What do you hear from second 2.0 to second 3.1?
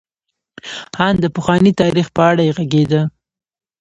په اړه یې غږېده.